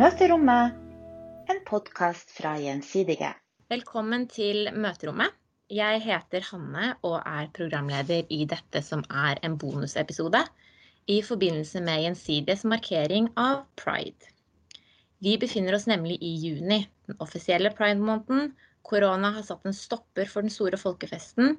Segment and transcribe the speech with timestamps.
[0.00, 0.76] Møterommet,
[1.52, 3.34] en podkast fra Gjensidige.
[3.68, 5.34] Velkommen til Møterommet.
[5.68, 10.40] Jeg heter Hanne og er programleder i dette som er en bonusepisode
[11.04, 14.32] i forbindelse med Gjensidiges markering av pride.
[15.20, 18.54] Vi befinner oss nemlig i juni, den offisielle pride-måneden.
[18.80, 21.58] Korona har satt en stopper for den store folkefesten,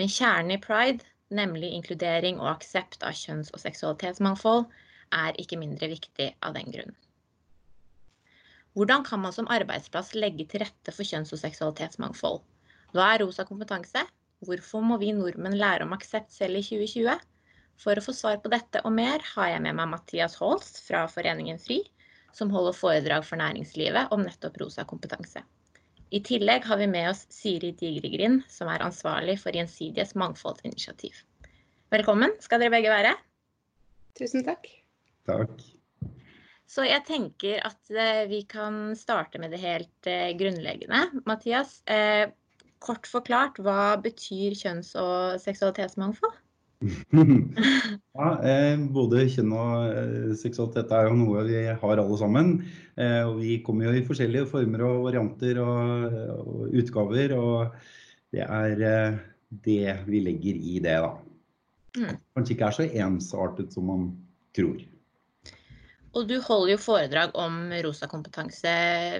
[0.00, 4.70] men kjernen i pride, nemlig inkludering og aksept av kjønns- og seksualitetsmangfold,
[5.12, 6.96] er ikke mindre viktig av den grunn.
[8.72, 12.40] Hvordan kan man som arbeidsplass legge til rette for kjønns- og seksualitetsmangfold?
[12.96, 14.06] Hva er rosa kompetanse?
[14.42, 17.18] Hvorfor må vi nordmenn lære om aksept selv i 2020?
[17.82, 21.04] For å få svar på dette og mer har jeg med meg Mathias Holst fra
[21.10, 21.82] Foreningen FRI,
[22.32, 25.44] som holder foredrag for næringslivet om nettopp rosa kompetanse.
[26.12, 31.22] I tillegg har vi med oss Siri Digregrind, som er ansvarlig for Gjensidiges mangfoldsinitiativ.
[31.92, 33.14] Velkommen skal dere begge være.
[34.16, 34.68] Tusen takk.
[35.28, 35.56] Takk.
[36.72, 41.22] Så jeg tenker at eh, vi kan starte med det helt eh, grunnleggende.
[41.28, 42.30] Mathias, eh,
[42.82, 46.38] kort forklart, hva betyr kjønns- og seksualitetsmangfold?
[48.18, 48.28] ja,
[48.90, 52.56] både kjønn og seksualitet er jo noe vi har alle sammen.
[52.98, 57.36] og vi kommer jo i forskjellige former og varianter og, og utgaver.
[57.38, 59.22] Og det er
[59.68, 61.12] det vi legger i det, da.
[62.00, 62.18] Mm.
[62.34, 64.10] Kanskje ikke er så ensartet som man
[64.58, 64.82] tror.
[66.12, 68.72] Og du holder jo foredrag om rosa kompetanse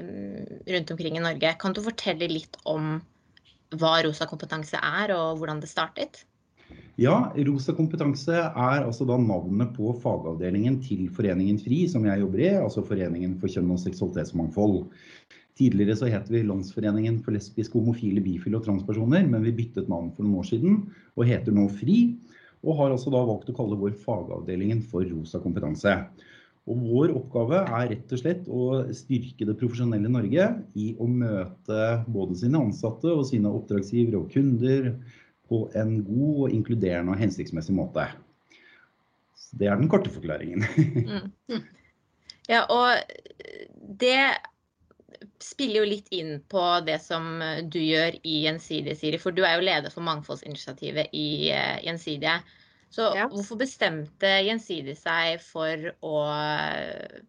[0.05, 1.55] mm, rundt omkring i Norge.
[1.61, 2.99] Kan du fortelle litt om
[3.81, 6.27] hva rosa kompetanse er, og hvordan det startet?
[7.01, 12.43] Ja, Rosa kompetanse er altså da navnet på fagavdelingen til Foreningen FRI, som jeg jobber
[12.45, 14.77] i, altså Foreningen for kjønn og seksualitetsmangfold.
[15.59, 20.13] Tidligere så het vi Landsforeningen for lesbiske, homofile, bifile og transpersoner, men vi byttet navn
[20.13, 20.79] for noen år siden
[21.17, 21.99] og heter nå FRI.
[22.63, 25.97] Og har altså da valgt å kalle vår fagavdelingen for Rosa kompetanse.
[26.71, 30.45] Og vår oppgave er rett og slett å styrke det profesjonelle Norge
[30.79, 34.93] i å møte både sine ansatte og sine oppdragsgivere og kunder
[35.51, 38.07] på en god og inkluderende og hensiktsmessig måte.
[39.35, 40.63] Så det er den korte forklaringen.
[41.51, 41.67] mm.
[42.47, 43.03] Ja, og
[43.99, 44.23] det
[45.43, 47.43] spiller jo litt inn på det som
[47.75, 49.19] du gjør i Gjensidige, Siri.
[49.19, 51.87] For du er jo leder for mangfoldsinitiativet i Gjensidige.
[51.91, 52.41] Gjensidige.
[52.93, 53.27] Så ja.
[53.33, 57.23] hvorfor bestemte Gjensidig seg for å eh,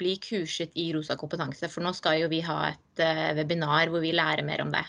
[0.00, 1.68] bli kurset i rosa kompetanse?
[1.68, 4.86] For nå skal jo vi ha et uh, webinar hvor vi lærer mer om det.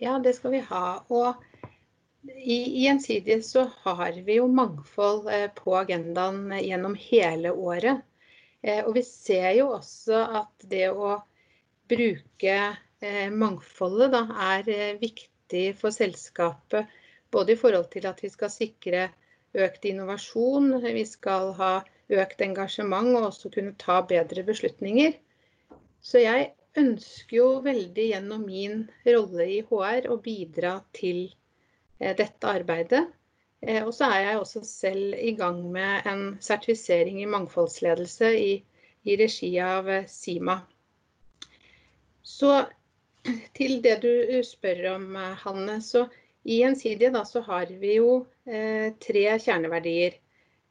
[0.00, 0.84] Ja, det skal vi ha.
[1.12, 1.36] Og
[2.24, 8.04] i Gjensidige så har vi jo mangfold uh, på agendaen gjennom hele året.
[8.58, 11.12] Og vi ser jo også at det å
[11.86, 12.54] bruke
[13.30, 16.90] mangfoldet da, er viktig for selskapet
[17.30, 19.08] både i forhold til at vi skal sikre
[19.58, 21.72] økt innovasjon, vi skal ha
[22.08, 25.16] økt engasjement og også kunne ta bedre beslutninger.
[26.00, 31.26] Så jeg ønsker jo veldig gjennom min rolle i HR å bidra til
[32.00, 33.04] eh, dette arbeidet.
[33.60, 38.50] Eh, og så er jeg også selv i gang med en sertifisering i mangfoldsledelse i,
[39.04, 40.60] i regi av eh, Sima.
[42.22, 42.52] Så
[43.56, 44.12] til det du
[44.46, 45.80] spør om, Hanne.
[45.82, 46.06] så
[46.48, 50.16] i Gjensidige da, så har vi jo eh, tre kjerneverdier.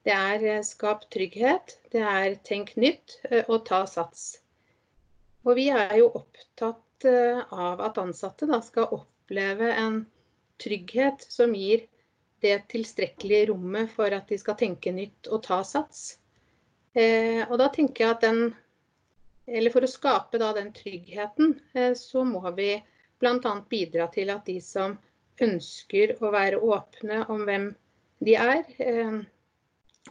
[0.08, 4.40] Det er eh, skap trygghet, det er tenk nytt eh, og ta sats.
[5.46, 10.02] Og vi er jo opptatt eh, av at ansatte da, skal oppleve en
[10.64, 11.86] trygghet som gir
[12.42, 16.18] det tilstrekkelige rommet for at de skal tenke nytt og ta sats.
[16.98, 18.48] Eh, og da tenker jeg at den
[19.48, 22.74] Eller for å skape da den tryggheten, eh, så må vi
[23.22, 23.52] bl.a.
[23.70, 24.98] bidra til at de som
[25.44, 27.72] ønsker å være åpne om hvem
[28.26, 29.20] de er, eh,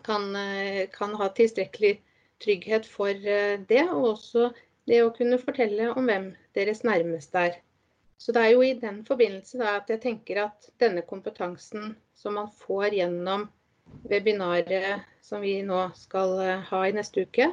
[0.02, 2.00] kan, eh, kan ha tilstrekkelig
[2.42, 3.82] trygghet for eh, det.
[3.90, 4.52] Og også
[4.86, 7.60] det å kunne fortelle om hvem deres nærmeste er.
[8.18, 12.48] Så det er jo i den forbindelse at jeg tenker at denne kompetansen som man
[12.62, 13.48] får gjennom
[14.08, 17.50] webinaret som vi nå skal ha i neste uke,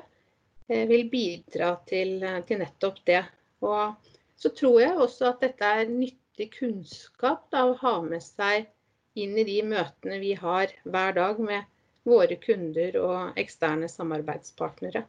[0.69, 3.25] vil bidra til, til nettopp det.
[3.65, 3.97] Og
[4.39, 8.65] så tror jeg også at dette er nyttig nyttig kunnskap da, å ha med seg
[9.15, 11.63] inn i de møtene vi har hver dag med
[12.03, 15.05] våre kunder og eksterne samarbeidspartnere.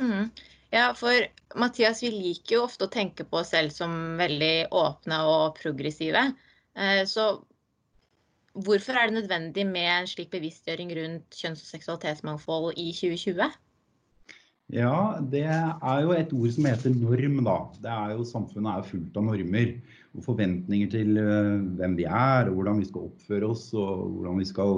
[0.00, 0.30] Mm.
[0.70, 1.14] Ja, for
[1.56, 6.26] Mathias, vi liker jo ofte å tenke på oss selv som veldig åpne og progressive.
[6.74, 7.38] Eh, så
[8.52, 13.54] hvorfor er det nødvendig med en slik bevisstgjøring rundt kjønns- og seksualitetsmangfold i 2020?
[14.68, 17.56] Ja, det er jo et ord som heter norm, da.
[17.80, 19.70] Det er jo, samfunnet er fullt av normer.
[20.16, 23.70] Og forventninger til uh, hvem vi er, og hvordan vi skal oppføre oss.
[23.72, 24.74] Og hvordan vi skal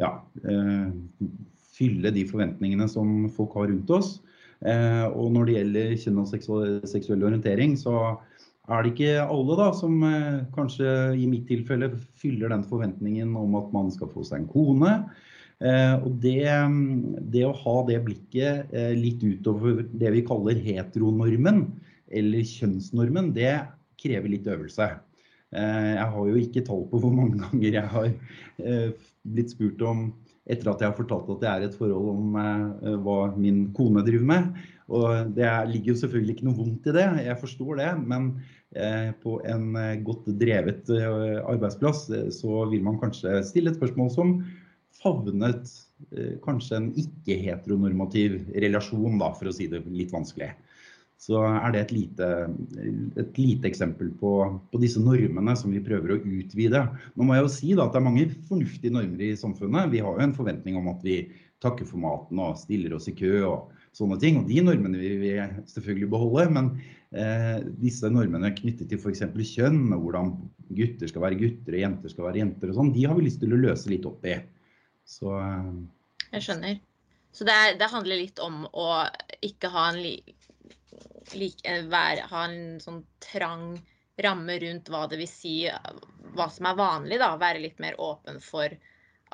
[0.00, 0.14] ja,
[0.48, 1.28] uh,
[1.76, 4.16] fylle de forventningene som folk har rundt oss.
[4.56, 6.30] Og når det gjelder kjønn og
[6.88, 8.14] seksuell orientering, så
[8.72, 9.98] er det ikke alle da som
[10.54, 10.88] kanskje
[11.20, 14.94] i mitt tilfelle fyller den forventningen om at man skal få seg en kone.
[15.56, 16.42] Og det,
[17.32, 21.62] det å ha det blikket litt utover det vi kaller heteronormen,
[22.12, 23.54] eller kjønnsnormen, det
[23.96, 24.90] krever litt øvelse.
[25.56, 28.12] Jeg har jo ikke tall på hvor mange ganger jeg har
[29.24, 30.10] blitt spurt om
[30.46, 34.04] etter at jeg har fortalt at det er et forhold om eh, hva min kone
[34.06, 34.60] driver med.
[34.86, 37.88] Og det ligger jo selvfølgelig ikke noe vondt i det, jeg forstår det.
[38.12, 38.28] Men
[38.78, 40.92] eh, på en eh, godt drevet
[41.42, 42.06] arbeidsplass
[42.38, 44.38] så vil man kanskje stille et spørsmål som
[45.02, 45.72] favnet
[46.44, 50.52] kanskje en ikke-heteronormativ relasjon, da, for å si det litt vanskelig
[51.20, 52.26] så er det et lite,
[53.16, 54.32] et lite eksempel på,
[54.70, 56.82] på, disse normene som vi prøver å utvide.
[57.16, 59.90] Nå må jeg jo si da, at det er mange fornuftige normer i samfunnet.
[59.94, 61.22] Vi har jo en forventning om at vi
[61.64, 64.42] takker for maten og stiller oss i kø og sånne ting.
[64.42, 65.32] Og de normene vil vi
[65.72, 66.46] selvfølgelig beholde.
[66.58, 66.68] Men
[67.16, 69.24] eh, disse normene knyttet til f.eks.
[69.56, 70.34] kjønn og hvordan
[70.76, 73.40] gutter skal være gutter og jenter skal være jenter og sånn, de har vi lyst
[73.40, 74.36] til å løse litt opp i.
[75.06, 75.72] Så eh.
[76.32, 76.80] Jeg skjønner.
[77.36, 78.88] Så det, er, det handler litt om å
[79.44, 83.76] ikke ha en like, eh, være, ha en sånn trang
[84.24, 85.56] ramme rundt hva det vil si,
[86.36, 87.20] hva som er vanlig.
[87.20, 88.72] da, Være litt mer åpen for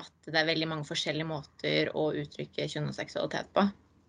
[0.01, 3.69] at det er veldig mange forskjellige måter å uttrykke kjønn og seksualitet på.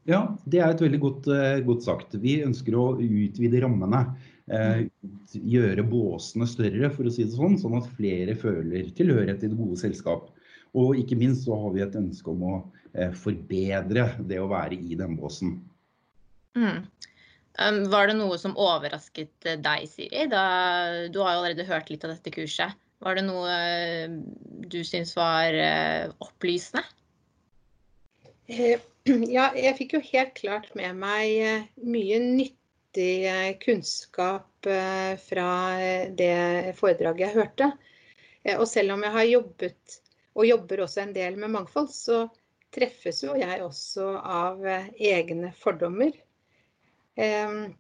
[0.09, 2.15] Ja, det er et veldig godt, eh, godt sagt.
[2.19, 4.03] Vi ønsker å utvide rammene.
[4.51, 4.89] Eh,
[5.31, 9.59] gjøre båsene større, for å si det sånn, sånn at flere føler tilhørighet til det
[9.61, 10.32] gode selskap.
[10.73, 12.55] Og ikke minst så har vi et ønske om å
[12.93, 15.59] eh, forbedre det å være i den båsen.
[16.57, 16.85] Mm.
[17.61, 20.25] Um, var det noe som overrasket eh, deg, Siri?
[20.31, 20.45] Da,
[21.13, 22.73] du har jo allerede hørt litt av dette kurset.
[23.03, 24.15] Var det noe eh,
[24.71, 26.85] du syns var uh, opplysende?
[29.03, 34.69] Ja, jeg fikk jo helt klart med meg mye nyttig kunnskap
[35.25, 35.47] fra
[36.15, 37.67] det foredraget jeg hørte.
[38.53, 39.97] Og selv om jeg har jobbet,
[40.33, 42.25] og jobber også en del med mangfold, så
[42.73, 46.13] treffes jo jeg også av egne fordommer
[47.15, 47.73] Ehm,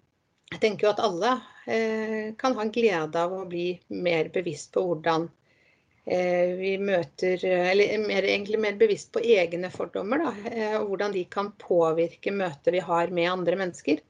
[0.51, 1.31] jeg tenker jo at alle
[1.65, 3.71] eh, kan ha glede av å bli
[4.03, 5.25] mer bevisst på hvordan
[6.05, 11.15] eh, vi møter Eller mer, egentlig mer bevisst på egne fordommer, da, eh, og hvordan
[11.17, 14.03] de kan påvirke møtet vi har med andre mennesker.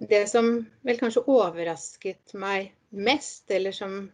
[0.00, 0.54] Det som
[0.86, 4.06] vel kanskje overrasket meg mest, eller som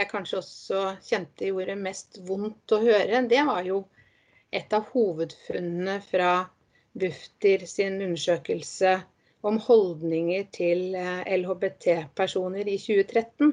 [0.00, 3.82] jeg kanskje også kjente gjorde mest vondt å høre, det var jo
[4.50, 6.32] et av hovedfunnene fra
[6.98, 8.96] Bufdir sin undersøkelse
[9.46, 13.52] om holdninger til eh, LHBT-personer i 2013.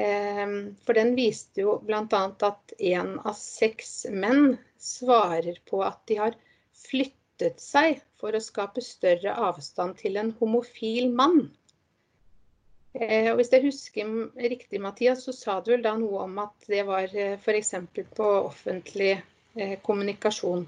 [0.00, 0.56] Ehm,
[0.86, 2.22] for den viste jo bl.a.
[2.48, 6.38] at én av seks menn svarer på at de har
[6.86, 11.50] flyttet seg for å skape større avstand til en homofil mann.
[12.92, 14.14] Eh, og hvis jeg husker
[14.50, 17.74] riktig, Mathias, så sa du vel da noe om at det var eh, f.eks.
[18.16, 19.20] på offentlig
[19.82, 20.62] kommunikasjon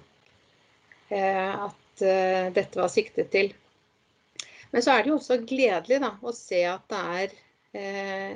[1.12, 3.52] at dette var siktet til.
[4.72, 6.94] Men så er det jo også gledelig da, å se at
[7.76, 8.32] eh,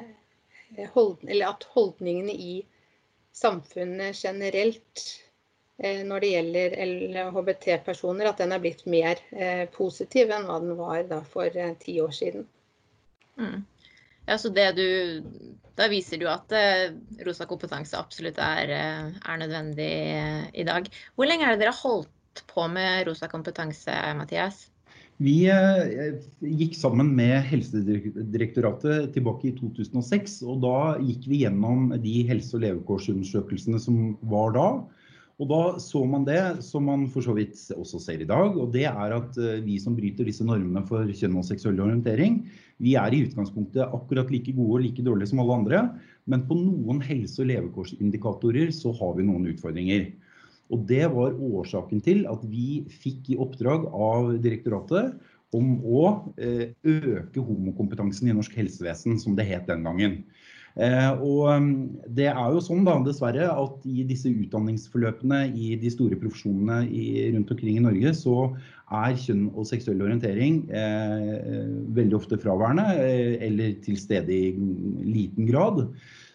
[0.93, 2.57] hold, at holdningene i
[3.37, 5.05] samfunnet generelt
[5.79, 10.77] eh, når det gjelder LHBT-personer, at den er blitt mer eh, positiv enn hva den
[10.79, 12.47] var for eh, ti år siden.
[13.41, 13.65] Mm.
[14.27, 15.23] Ja, så det du,
[15.77, 16.95] Da viser du at eh,
[17.27, 19.91] rosa kompetanse absolutt er, eh, er nødvendig
[20.57, 20.89] i dag.
[21.15, 24.65] Hvor lenge det dere har holdt på med rosa kompetanse, Mathias?
[25.23, 30.43] Vi eh, gikk sammen med Helsedirektoratet tilbake i 2006.
[30.45, 34.69] og Da gikk vi gjennom de helse- og levekårsundersøkelsene som var da.
[35.37, 38.57] Og Da så man det som man for så vidt også ser i dag.
[38.57, 42.47] og det er at eh, Vi som bryter disse normene for kjønn og seksuell orientering,
[42.81, 46.01] vi er i utgangspunktet akkurat like gode og like dårlige som alle andre.
[46.27, 50.13] Men på noen helse- og levekårsindikatorer så har vi noen utfordringer.
[50.73, 55.15] Og det var årsaken til at vi fikk i oppdrag av direktoratet
[55.55, 56.03] om å
[56.41, 60.25] eh, øke homokompetansen i norsk helsevesen, som det het den gangen.
[60.77, 61.77] Eh, og mm,
[62.19, 67.31] det er jo sånn da, dessverre at i disse utdanningsforløpene i de store profesjonene i,
[67.33, 68.51] rundt omkring i Norge, så
[68.93, 71.65] er kjønn og seksuell orientering eh,
[71.97, 74.53] veldig ofte fraværende eh, eller til stede i
[75.07, 75.87] liten grad.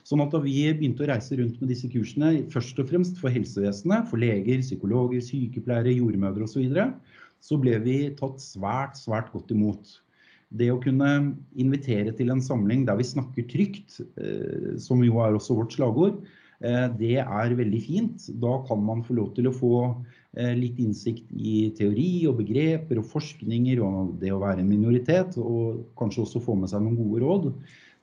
[0.09, 3.33] Sånn at da vi begynte å reise rundt med disse kursene, først og fremst for
[3.33, 6.87] helsevesenet, for leger, psykologer, sykepleiere, jordmødre osv., så, videre,
[7.45, 9.99] så ble vi tatt svært, svært godt imot.
[10.51, 11.09] Det å kunne
[11.59, 16.17] invitere til en samling der vi snakker trygt, eh, som jo er også vårt slagord,
[16.59, 18.25] eh, det er veldig fint.
[18.41, 19.75] Da kan man få lov til å få
[20.31, 25.81] litt innsikt i teori og begreper og forskninger og det å være en minoritet, og
[25.99, 27.49] kanskje også få med seg noen gode råd.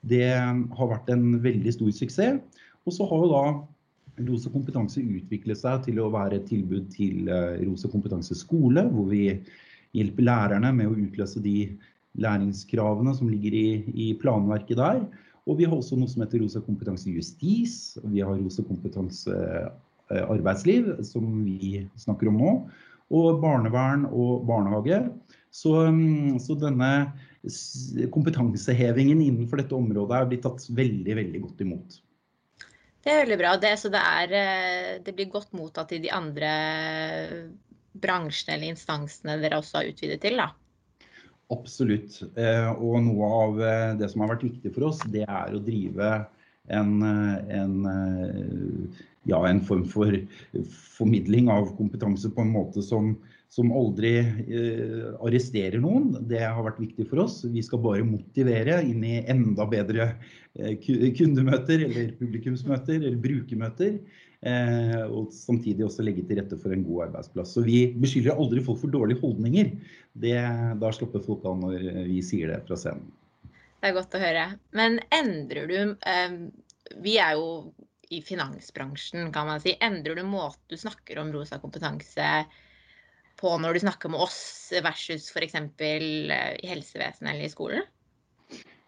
[0.05, 2.37] Det har vært en veldig stor suksess.
[2.85, 3.41] Og så har jo da
[4.29, 7.29] Rose kompetanse utviklet seg til å være et tilbud til
[7.63, 9.23] Rose kompetanse skole, hvor vi
[9.97, 11.71] hjelper lærerne med å utløse de
[12.17, 15.03] læringskravene som ligger i, i planverket der.
[15.49, 17.97] Og vi har også noe som heter Rosa kompetanse justis.
[18.05, 22.53] Vi har Rosa kompetanse eh, arbeidsliv, som vi snakker om nå.
[23.09, 25.01] Og barnevern og barnehage.
[25.49, 26.91] Så, mm, så denne
[28.13, 31.97] kompetansehevingen innenfor dette området er blitt tatt veldig, veldig godt imot.
[32.99, 33.55] Det er veldig bra.
[33.57, 36.51] Det, så det, er, eh, det blir godt mottatt i de andre
[37.99, 40.51] bransjene eller instansene dere også har utvidet til, da?
[41.49, 42.19] Absolutt.
[42.37, 45.61] Eh, og noe av eh, det som har vært viktig for oss, det er å
[45.65, 46.11] drive
[46.69, 48.93] en, eh, en,
[49.29, 50.13] ja, en form for
[50.99, 53.15] formidling av kompetanse på en måte som,
[53.49, 56.11] som aldri eh, arresterer noen.
[56.29, 57.41] Det har vært viktig for oss.
[57.49, 60.11] Vi skal bare motivere inn i enda bedre
[60.53, 60.75] eh,
[61.17, 63.97] kundemøter eller publikumsmøter eller brukermøter.
[64.39, 67.57] Eh, og samtidig også legge til rette for en god arbeidsplass.
[67.57, 69.73] Så vi beskylder aldri folk for dårlige holdninger.
[70.13, 70.37] Det,
[70.79, 73.11] da slipper folk av når vi sier det fra scenen.
[73.79, 74.47] Det er godt å høre.
[74.75, 76.39] Men endrer du eh,
[77.03, 77.69] Vi er jo
[78.09, 79.75] i finansbransjen, kan man si.
[79.85, 82.31] Endrer du måten du snakker om rosa kompetanse
[83.39, 85.55] på når du snakker med oss versus f.eks.
[85.55, 87.87] Eh, i helsevesenet eller i skolen?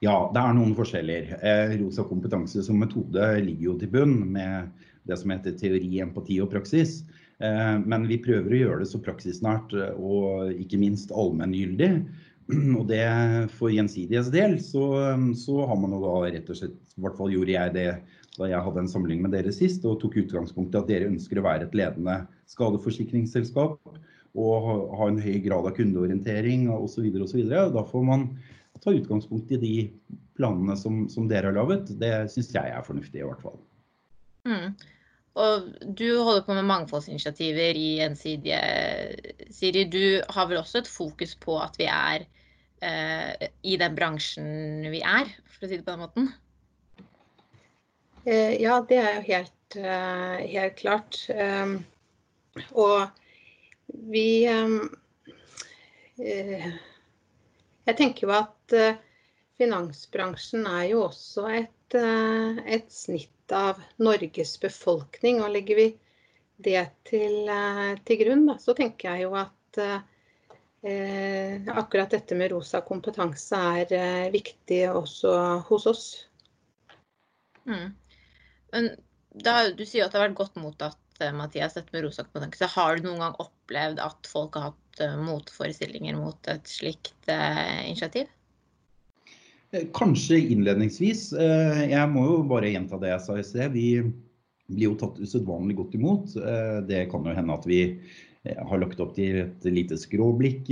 [0.02, 1.36] Ja, det er noen forskjeller.
[1.46, 6.40] Eh, rosa kompetanse som metode ligger jo til bunn med det som heter teori, empati
[6.44, 7.02] og praksis.
[7.42, 11.94] Eh, men vi prøver å gjøre det så praksisnært eh, og ikke minst allmenngyldig.
[12.80, 13.04] Og det
[13.56, 14.84] for Gjensidiges del så,
[15.40, 17.86] så, har man jo da rett og slett, i hvert fall gjorde jeg det
[18.38, 21.40] da jeg hadde en samling med dere sist, og tok utgangspunkt i at dere ønsker
[21.40, 22.18] å være et ledende
[22.52, 23.78] skadeforsikringsselskap
[24.42, 24.68] og
[24.98, 27.08] ha en høy grad av kundeorientering osv.
[27.12, 28.28] Da får man
[28.84, 29.74] ta utgangspunkt i de
[30.40, 31.92] planene som, som dere har laget.
[32.00, 33.60] Det syns jeg er fornuftig i hvert fall.
[34.48, 34.74] Mm.
[35.40, 38.60] Og du holder på med mangfoldsinitiativer i Gjensidige,
[39.54, 39.86] Siri.
[39.88, 42.26] Du har vel også et fokus på at vi er
[42.84, 46.28] eh, i den bransjen vi er, for å si det på den måten?
[48.26, 51.24] Eh, ja, det er jo helt, eh, helt klart.
[51.32, 51.78] Um,
[52.76, 53.08] og
[54.12, 54.92] vi um,
[56.22, 58.76] Jeg tenker jo at
[59.58, 65.42] finansbransjen er jo også et, et snitt av Norges befolkning.
[65.44, 65.88] Og legger vi
[66.62, 72.52] det til, eh, til grunn, da, så tenker jeg jo at eh, akkurat dette med
[72.54, 75.38] rosa kompetanse er eh, viktig også
[75.70, 76.06] hos oss.
[77.70, 77.94] Mm.
[78.72, 78.90] Men
[79.32, 82.70] da, du sier at det har vært godt mottatt, eh, Mathias, dette med rosa kompetanse.
[82.76, 87.88] Har du noen gang opplevd at folk har hatt uh, motforestillinger mot et slikt eh,
[87.88, 88.32] initiativ?
[89.72, 91.30] Eh, kanskje innledningsvis.
[91.34, 93.72] Eh, jeg må jo bare gjenta det jeg sa i sted.
[93.72, 94.02] Vi
[94.72, 96.36] blir jo tatt usedvanlig godt imot.
[96.36, 97.82] Eh, det kan jo hende at vi
[98.42, 100.72] har lagt opp til et lite skråblikk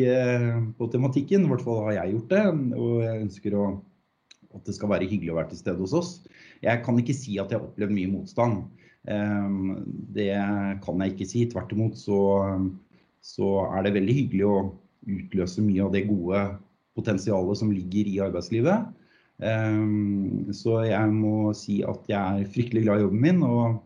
[0.80, 1.44] på tematikken.
[1.46, 2.46] I hvert fall har jeg gjort det.
[2.74, 3.66] Og jeg ønsker å,
[4.58, 6.10] at det skal være hyggelig å være til stede hos oss.
[6.66, 8.64] Jeg kan ikke si at jeg har opplevd mye motstand.
[10.18, 10.32] Det
[10.82, 11.44] kan jeg ikke si.
[11.54, 12.18] Tvert imot så,
[13.22, 14.58] så er det veldig hyggelig å
[15.20, 16.42] utløse mye av det gode
[16.98, 18.90] potensialet som ligger i arbeidslivet.
[19.46, 23.80] Ehm, så jeg må si at jeg er fryktelig glad i jobben min og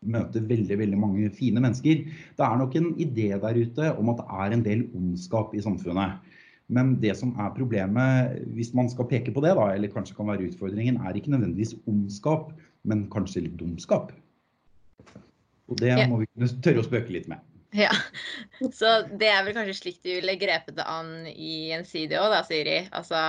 [0.00, 2.04] møter veldig veldig mange fine mennesker.
[2.38, 5.64] Det er nok en idé der ute om at det er en del ondskap i
[5.64, 6.20] samfunnet.
[6.70, 10.30] Men det som er problemet, hvis man skal peke på det, da, eller kanskje kan
[10.30, 12.52] være utfordringen, er ikke nødvendigvis ondskap,
[12.86, 14.12] men kanskje litt dumskap.
[15.70, 17.42] Og det må vi kunne tørre å spøke litt med.
[17.70, 17.90] Ja,
[18.74, 22.42] Så det er vel kanskje slik du ville grepet det an i Gjensidige òg, da,
[22.46, 22.80] Siri?
[22.90, 23.20] Altså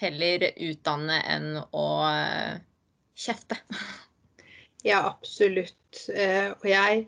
[0.00, 2.60] heller utdanne enn å uh,
[3.16, 3.60] kjefte.
[4.80, 6.06] Ja, absolutt.
[6.08, 7.02] Uh, og jeg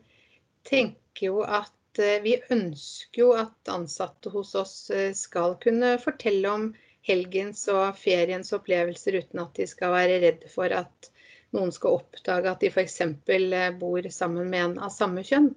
[0.69, 4.75] tenker jo at uh, vi ønsker jo at ansatte hos oss
[5.17, 6.67] skal kunne fortelle om
[7.09, 11.09] helgens og feriens opplevelser uten at de skal være redde for at
[11.57, 13.01] noen skal oppdage at de f.eks.
[13.81, 15.49] bor sammen med en av samme kjønn.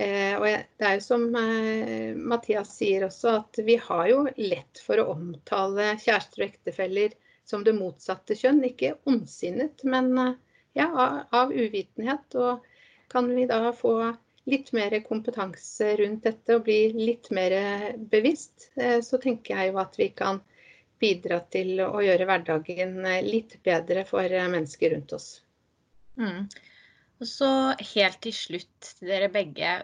[0.00, 4.80] Eh, og det er jo som eh, Mathias sier også, at vi har jo lett
[4.84, 7.16] for å omtale kjærester og ektefeller
[7.48, 8.62] som det motsatte kjønn.
[8.70, 10.34] Ikke ondsinnet, men eh,
[10.80, 10.88] ja,
[11.28, 12.38] av uvitenhet.
[12.40, 12.64] Og
[13.12, 13.96] kan vi da få
[14.48, 17.52] litt mer kompetanse rundt dette og bli litt mer
[18.10, 20.40] bevisst, så tenker jeg jo at vi kan
[20.98, 25.28] bidra til å gjøre hverdagen litt bedre for mennesker rundt oss.
[26.18, 26.48] Mm.
[27.22, 27.48] Og så
[27.94, 29.82] helt til slutt dere begge.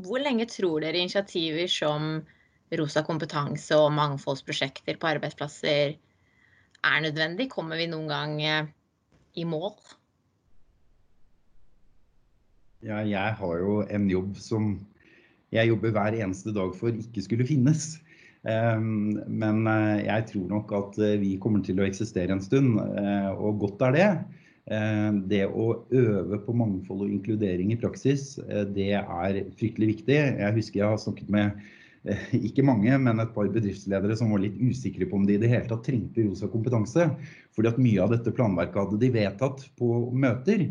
[0.00, 2.22] hvor lenge tror dere initiativer som
[2.78, 5.96] Rosa kompetanse og mangfoldsprosjekter på arbeidsplasser
[6.86, 7.50] er nødvendig?
[7.50, 8.70] Kommer vi noen gang eh,
[9.34, 9.74] i mål?
[12.86, 14.76] Ja, jeg har jo en jobb som
[15.50, 17.98] jeg jobber hver eneste dag for ikke skulle finnes.
[18.46, 22.78] Ehm, men eh, jeg tror nok at eh, vi kommer til å eksistere en stund,
[22.78, 24.12] og godt er det.
[24.70, 28.36] Ehm, det å øve på mangfold og inkludering i praksis,
[28.74, 30.16] det er fryktelig viktig.
[30.16, 31.60] Jeg husker jeg har snakket med
[32.46, 35.50] ikke mange, men et par bedriftsledere som var litt usikre på om de i det
[35.52, 37.10] hele tatt trengte rosa kompetanse.
[37.56, 40.70] Fordi at mye av dette planverket hadde de vedtatt på møter.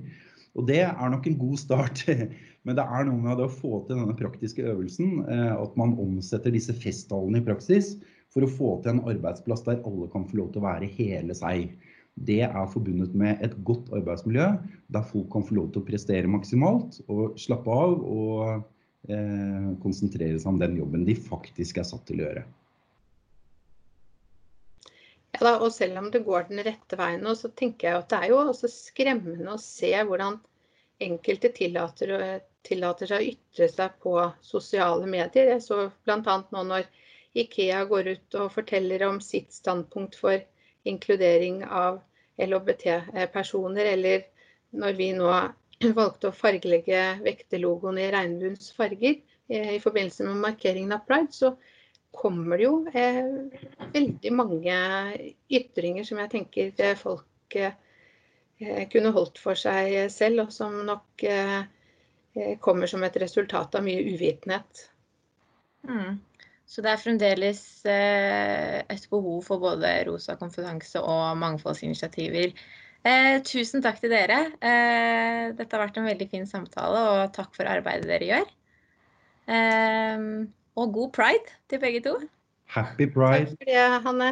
[0.58, 2.06] Og det er nok en god start.
[2.66, 5.96] Men det er noe med det å få til denne praktiske øvelsen, eh, at man
[6.02, 7.94] omsetter disse festtalene i praksis
[8.34, 11.38] for å få til en arbeidsplass der alle kan få lov til å være hele
[11.38, 11.72] seg.
[12.16, 14.48] Det er forbundet med et godt arbeidsmiljø,
[14.92, 18.42] der folk kan få lov til å prestere maksimalt og slappe av og
[19.08, 22.44] eh, konsentrere seg om den jobben de faktisk er satt til å gjøre.
[25.36, 28.12] Ja, da, og selv om det går den rette veien nå, så tenker jeg at
[28.12, 30.40] det er jo også skremmende å se hvordan
[31.00, 35.54] enkelte tillater, tillater, seg å ytre seg på sosiale medier.
[35.54, 36.40] Jeg så bl.a.
[36.52, 36.90] nå når
[37.40, 40.42] Ikea går ut og forteller om sitt standpunkt for
[40.88, 42.00] inkludering av
[42.40, 44.24] LHBT-personer, eller
[44.80, 45.34] når vi nå
[46.00, 49.18] valgte å fargelegge vekterlogoen i regnbuens farger
[49.50, 51.54] eh, i forbindelse med markeringen av pride, så
[52.16, 53.26] kommer det jo eh,
[53.94, 54.80] veldig mange
[55.52, 57.78] ytringer som jeg tenker folk eh,
[58.60, 61.62] Eh, kunne holdt for seg selv, og som nok eh,
[62.36, 64.82] eh, kommer som et resultat av mye uvitenhet.
[65.88, 66.18] Mm.
[66.70, 72.54] Så det er fremdeles et behov for både rosa kompetanse og mangfoldsinitiativer.
[73.08, 74.40] Eh, tusen takk til dere.
[74.60, 78.52] Eh, dette har vært en veldig fin samtale, og takk for arbeidet dere gjør.
[79.56, 80.26] Eh,
[80.80, 82.18] og god pride til begge to.
[82.70, 83.56] Happy pride.
[83.56, 84.30] Takk for det, Hanne.